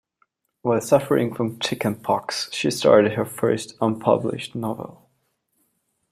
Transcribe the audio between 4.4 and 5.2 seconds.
novel.